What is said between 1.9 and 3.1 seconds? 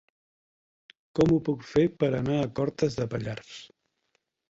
per anar a Cortes